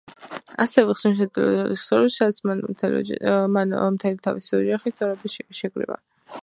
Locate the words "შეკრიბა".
5.63-6.05